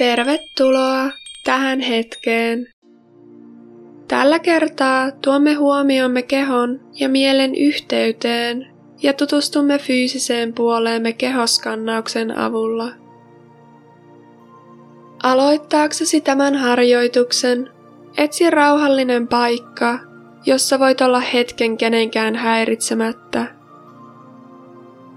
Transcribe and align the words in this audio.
Tervetuloa 0.00 1.10
tähän 1.44 1.80
hetkeen. 1.80 2.66
Tällä 4.08 4.38
kertaa 4.38 5.10
tuomme 5.10 5.54
huomiomme 5.54 6.22
kehon 6.22 6.80
ja 7.00 7.08
mielen 7.08 7.54
yhteyteen 7.54 8.66
ja 9.02 9.12
tutustumme 9.12 9.78
fyysiseen 9.78 10.52
puoleemme 10.52 11.12
kehoskannauksen 11.12 12.38
avulla. 12.38 12.88
Aloittaaksesi 15.22 16.20
tämän 16.20 16.54
harjoituksen, 16.54 17.70
etsi 18.16 18.50
rauhallinen 18.50 19.28
paikka, 19.28 19.98
jossa 20.46 20.78
voit 20.78 21.00
olla 21.00 21.20
hetken 21.20 21.76
kenenkään 21.76 22.34
häiritsemättä. 22.34 23.46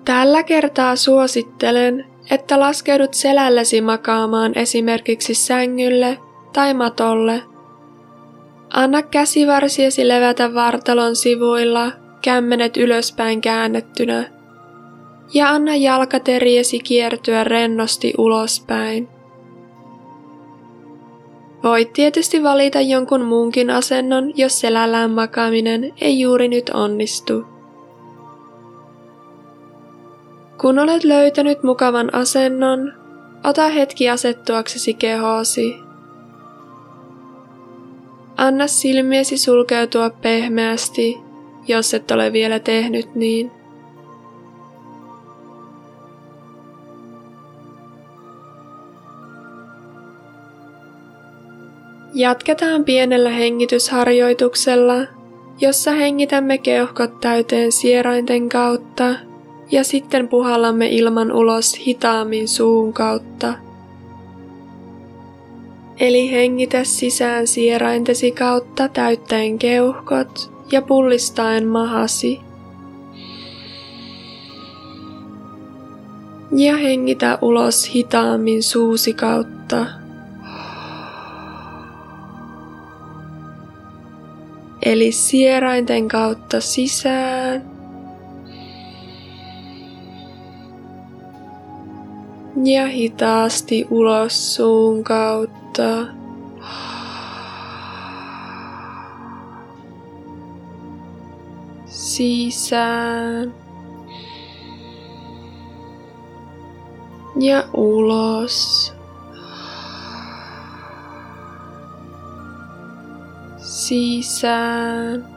Tällä 0.06 0.44
kertaa 0.44 0.96
suosittelen, 0.96 2.13
että 2.32 2.60
laskeudut 2.60 3.14
selällesi 3.14 3.82
makaamaan 3.82 4.52
esimerkiksi 4.58 5.34
sängylle 5.34 6.18
tai 6.54 6.74
matolle. 6.74 7.42
Anna 8.74 9.02
käsivarsiesi 9.02 10.08
levätä 10.08 10.54
vartalon 10.54 11.16
sivuilla, 11.16 11.92
kämmenet 12.22 12.78
ylöspäin 12.78 13.42
käännettynä, 13.42 14.26
ja 15.34 15.50
anna 15.50 15.76
jalkateriesi 15.76 16.80
kiertyä 16.80 17.44
rennosti 17.44 18.14
ulospäin. 18.18 19.08
Voit 21.64 21.94
tietysti 21.94 22.44
valita 22.44 22.82
jonkun 22.82 23.26
muunkin 23.26 23.70
asennon, 23.70 24.38
jos 24.38 24.60
selällään 24.60 25.12
makaaminen 25.12 25.94
ei 26.02 26.20
juuri 26.20 26.48
nyt 26.48 26.70
onnistu. 26.70 27.53
Kun 30.64 30.80
olet 30.80 31.04
löytänyt 31.04 31.64
mukavan 31.64 32.16
asennon, 32.16 32.94
ota 33.44 33.70
hetki 33.70 34.10
asettuaksesi 34.10 34.94
kehoosi. 34.94 35.76
Anna 38.38 38.68
silmiesi 38.68 39.38
sulkeutua 39.38 40.10
pehmeästi, 40.10 41.18
jos 41.68 41.94
et 41.94 42.12
ole 42.12 42.34
vielä 42.34 42.60
tehnyt 42.60 43.16
niin. 43.16 43.52
Jatketaan 52.14 52.84
pienellä 52.84 53.30
hengitysharjoituksella, 53.30 54.96
jossa 55.62 55.92
hengitämme 55.92 56.58
keuhkot 56.58 57.20
täyteen 57.20 57.72
sierainten 57.72 58.50
kautta 58.50 59.33
ja 59.74 59.84
sitten 59.84 60.28
puhallamme 60.28 60.88
ilman 60.88 61.32
ulos 61.32 61.80
hitaammin 61.88 62.48
suun 62.48 62.94
kautta. 62.94 63.54
Eli 66.00 66.32
hengitä 66.32 66.84
sisään 66.84 67.48
sieraintesi 67.48 68.32
kautta 68.32 68.88
täyttäen 68.88 69.60
keuhkot 69.60 70.52
ja 70.72 70.82
pullistaen 70.82 71.68
mahasi. 71.68 72.40
Ja 76.58 76.78
hengitä 76.78 77.38
ulos 77.42 77.96
hitaammin 77.96 78.64
suusi 78.64 79.14
kautta. 79.14 79.86
Eli 84.86 85.12
sierainten 85.12 86.08
kautta 86.08 86.62
sisään 86.62 87.73
ja 92.64 92.88
hitaasti 92.88 93.88
ulos 93.90 94.56
suun 94.56 95.04
kautta. 95.04 96.08
Sisään. 101.86 103.54
Ja 107.40 107.64
ulos. 107.74 108.94
Sisään. 113.58 115.28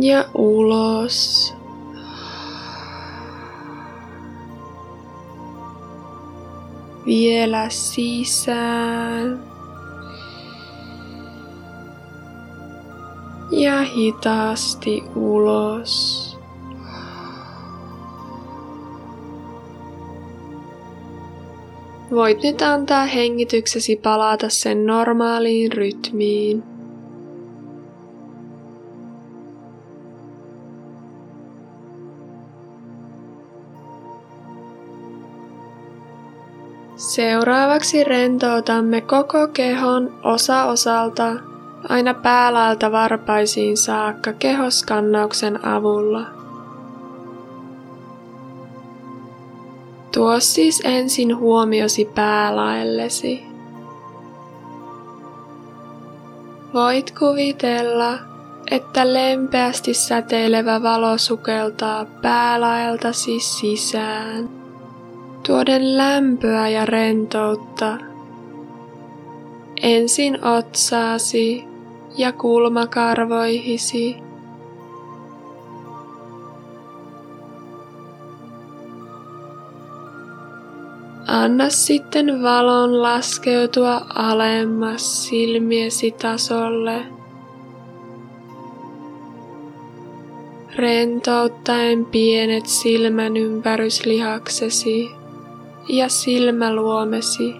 Ja 0.00 0.24
ulos. 0.34 1.54
Vielä 7.06 7.68
sisään. 7.68 9.42
Ja 13.50 13.82
hitaasti 13.82 15.04
ulos. 15.16 16.26
Voit 22.10 22.42
nyt 22.42 22.62
antaa 22.62 23.04
hengityksesi 23.04 23.96
palata 23.96 24.48
sen 24.48 24.86
normaaliin 24.86 25.72
rytmiin. 25.72 26.75
Seuraavaksi 37.16 38.04
rentoutamme 38.04 39.00
koko 39.00 39.48
kehon 39.48 40.14
osa 40.22 40.64
osalta 40.64 41.32
aina 41.88 42.14
päälaelta 42.14 42.92
varpaisiin 42.92 43.76
saakka 43.76 44.32
kehoskannauksen 44.32 45.66
avulla. 45.66 46.26
Tuo 50.14 50.40
siis 50.40 50.82
ensin 50.84 51.36
huomiosi 51.36 52.04
päälaellesi. 52.14 53.42
Voit 56.74 57.14
kuvitella, 57.18 58.18
että 58.70 59.12
lempeästi 59.12 59.94
säteilevä 59.94 60.82
valo 60.82 61.18
sukeltaa 61.18 62.04
päälaeltasi 62.04 63.40
sisään 63.40 64.65
tuoden 65.46 65.96
lämpöä 65.96 66.68
ja 66.68 66.86
rentoutta. 66.86 67.98
Ensin 69.82 70.44
otsaasi 70.44 71.64
ja 72.16 72.32
kulmakarvoihisi. 72.32 74.16
Anna 81.26 81.70
sitten 81.70 82.42
valon 82.42 83.02
laskeutua 83.02 84.00
alemmas 84.14 85.24
silmiesi 85.28 86.10
tasolle. 86.10 87.06
Rentouttaen 90.76 92.06
pienet 92.06 92.66
silmän 92.66 93.36
ympäryslihaksesi 93.36 95.10
ja 95.88 96.08
silmäluomesi. 96.08 97.56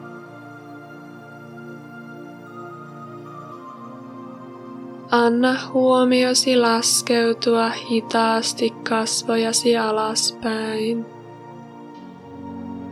Anna 5.11 5.57
huomiosi 5.73 6.57
laskeutua 6.57 7.71
hitaasti 7.71 8.71
kasvojasi 8.71 9.77
alaspäin, 9.77 11.07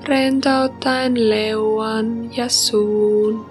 rentouttaen 0.04 1.30
leuan 1.30 2.36
ja 2.36 2.48
suun. 2.48 3.46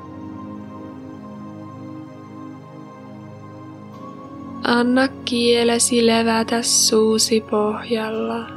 Anna 4.64 5.08
kielesi 5.26 6.06
levätä 6.06 6.62
suusi 6.62 7.42
pohjalla. 7.42 8.53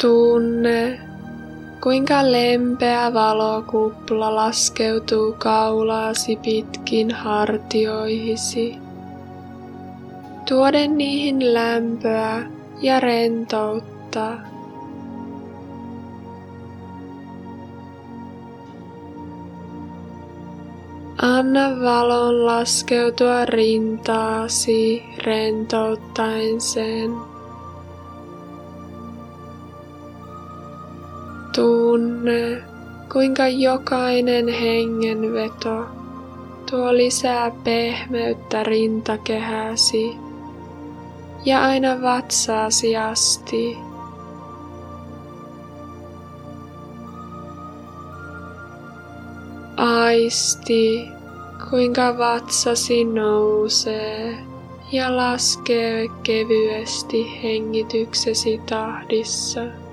Tunne, 0.00 1.00
kuinka 1.82 2.32
lempeä 2.32 3.14
valokupla 3.14 4.34
laskeutuu 4.34 5.32
kaulaasi 5.38 6.36
pitkin 6.36 7.10
hartioihisi, 7.10 8.76
tuoden 10.48 10.98
niihin 10.98 11.54
lämpöä 11.54 12.42
ja 12.80 13.00
rentoutta. 13.00 14.32
Anna 21.22 21.80
valon 21.84 22.46
laskeutua 22.46 23.44
rintaasi 23.44 25.02
rentouttaen 25.24 26.60
sen. 26.60 27.37
Tunne, 31.58 32.62
kuinka 33.12 33.48
jokainen 33.48 34.48
hengenveto 34.48 35.86
tuo 36.70 36.94
lisää 36.96 37.50
pehmeyttä 37.64 38.62
rintakehäsi 38.62 40.16
ja 41.44 41.62
aina 41.62 42.02
vatsaasi 42.02 42.96
asti. 42.96 43.78
Aisti, 49.76 51.08
kuinka 51.70 52.18
vatsasi 52.18 53.04
nousee 53.04 54.38
ja 54.92 55.16
laskee 55.16 56.08
kevyesti 56.22 57.42
hengityksesi 57.42 58.60
tahdissa. 58.68 59.87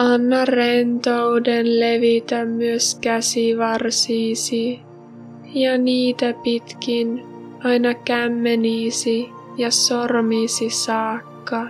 Anna 0.00 0.44
rentouden 0.44 1.80
levitä 1.80 2.44
myös 2.44 2.98
käsivarsiisi 3.00 4.80
ja 5.54 5.78
niitä 5.78 6.34
pitkin 6.42 7.22
aina 7.64 7.94
kämmeniisi 7.94 9.28
ja 9.56 9.70
sormisi 9.70 10.70
saakka. 10.70 11.66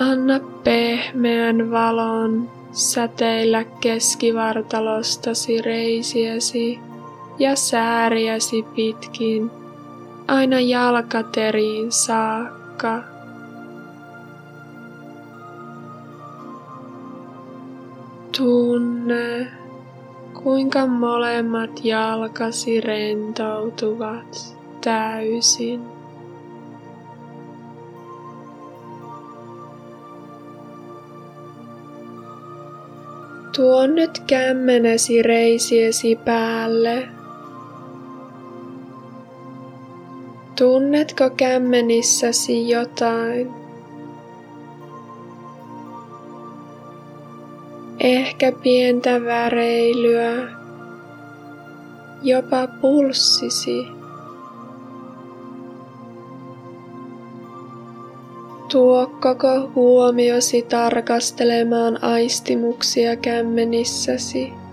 Anna 0.00 0.40
pehmeän 0.64 1.70
valon 1.70 2.50
säteillä 2.72 3.64
keskivartalostasi 3.64 5.62
reisiäsi 5.62 6.78
ja 7.38 7.56
sääriäsi 7.56 8.62
pitkin 8.76 9.63
aina 10.28 10.60
jalkateriin 10.60 11.92
saakka. 11.92 13.02
Tunne, 18.36 19.46
kuinka 20.42 20.86
molemmat 20.86 21.84
jalkasi 21.84 22.80
rentoutuvat 22.80 24.56
täysin. 24.80 25.80
Tuo 33.56 33.86
nyt 33.86 34.22
kämmenesi 34.26 35.22
reisiesi 35.22 36.16
päälle 36.16 37.13
Tunnetko 40.58 41.30
kämmenissäsi 41.36 42.68
jotain? 42.68 43.50
Ehkä 48.00 48.52
pientä 48.62 49.24
väreilyä, 49.24 50.48
jopa 52.22 52.66
pulssisi. 52.80 53.86
Tuo 58.68 59.06
koko 59.20 59.70
huomiosi 59.74 60.62
tarkastelemaan 60.62 62.04
aistimuksia 62.04 63.16
kämmenissäsi. 63.16 64.63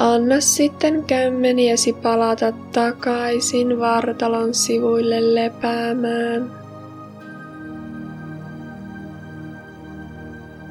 Anna 0.00 0.40
sitten 0.40 1.04
kämmeniäsi 1.04 1.92
palata 1.92 2.52
takaisin 2.72 3.80
vartalon 3.80 4.54
sivuille 4.54 5.34
lepäämään. 5.34 6.52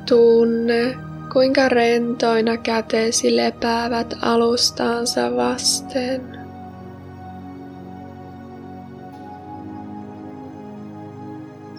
Tunne, 0.08 0.98
kuinka 1.34 1.70
rentoina 1.70 2.58
kätesi 2.58 3.36
lepäävät 3.36 4.14
alustaansa 4.22 5.36
vasten. 5.36 6.22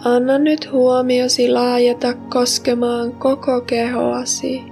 Anna 0.05 0.39
nyt 0.39 0.73
huomiosi 0.73 1.51
laajata 1.51 2.15
koskemaan 2.15 3.13
koko 3.13 3.61
kehoasi. 3.61 4.70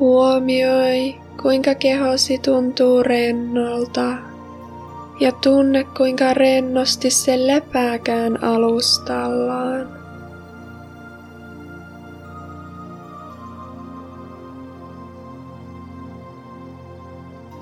Huomioi, 0.00 1.14
kuinka 1.42 1.74
kehosi 1.74 2.38
tuntuu 2.38 3.02
rennolta 3.02 4.14
ja 5.20 5.32
tunne, 5.32 5.84
kuinka 5.96 6.34
rennosti 6.34 7.10
se 7.10 7.46
lepääkään 7.46 8.44
alustallaan. 8.44 9.88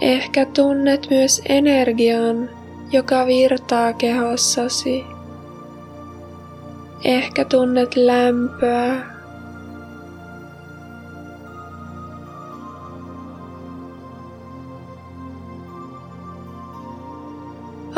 Ehkä 0.00 0.46
tunnet 0.46 1.06
myös 1.10 1.42
energian, 1.48 2.50
joka 2.92 3.26
virtaa 3.26 3.92
kehossasi. 3.92 5.04
Ehkä 7.04 7.44
tunnet 7.44 7.96
lämpöä 7.96 9.17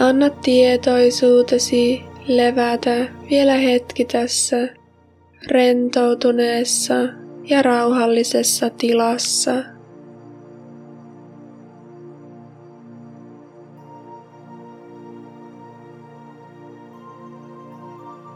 Anna 0.00 0.30
tietoisuutesi 0.30 2.02
levätä 2.26 3.08
vielä 3.30 3.54
hetki 3.54 4.04
tässä 4.04 4.68
rentoutuneessa 5.48 6.94
ja 7.44 7.62
rauhallisessa 7.62 8.70
tilassa. 8.70 9.52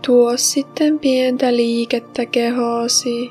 Tuo 0.06 0.36
sitten 0.36 0.98
pientä 0.98 1.56
liikettä 1.56 2.26
kehoosi. 2.26 3.30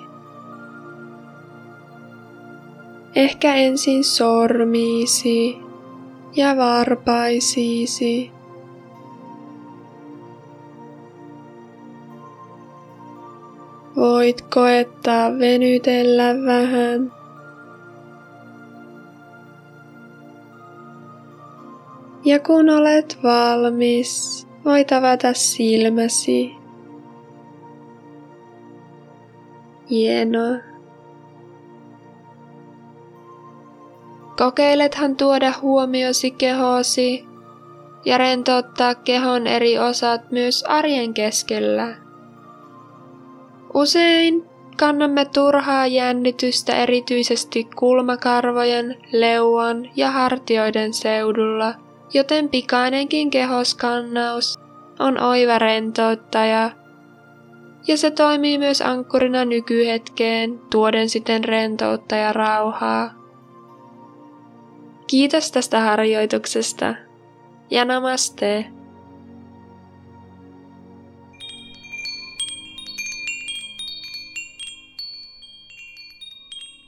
Ehkä 3.16 3.56
ensin 3.56 4.04
sormiisi 4.04 5.63
ja 6.36 6.58
varpaisiisi. 6.58 8.32
Voit 13.96 14.42
koettaa 14.42 15.40
venytellä 15.40 16.36
vähän. 16.46 17.12
Ja 22.26 22.40
kun 22.40 22.70
olet 22.70 23.18
valmis, 23.24 24.48
voit 24.66 24.92
avata 24.92 25.34
silmäsi. 25.34 26.56
Hienoa. 29.90 30.73
Kokeilethan 34.44 35.16
tuoda 35.16 35.54
huomiosi 35.62 36.32
kehoosi 36.32 37.26
ja 38.06 38.18
rentouttaa 38.18 38.96
kehon 38.96 39.48
eri 39.48 39.80
osat 39.80 40.32
myös 40.32 40.64
arjen 40.64 41.14
keskellä. 41.14 41.96
Usein 43.74 44.46
kannamme 44.78 45.26
turhaa 45.26 45.88
jännitystä 45.88 46.76
erityisesti 46.76 47.64
kulmakarvojen, 47.76 48.96
leuan 49.12 49.90
ja 49.96 50.12
hartioiden 50.12 50.94
seudulla, 50.94 51.74
joten 52.14 52.50
pikainenkin 52.50 53.30
kehoskannaus 53.30 54.60
on 55.00 55.20
oiva 55.22 55.60
rentouttaja 55.60 56.72
ja 57.88 57.98
se 57.98 58.12
toimii 58.12 58.58
myös 58.58 58.82
ankkurina 58.82 59.46
nykyhetkeen, 59.46 60.60
tuoden 60.72 61.10
siten 61.10 61.44
rentoutta 61.44 62.16
ja 62.16 62.34
rauhaa. 62.34 63.23
Kiitos 65.14 65.52
tästä 65.52 65.80
harjoituksesta 65.80 66.96
ja 67.70 67.86
namaste. 67.86 68.66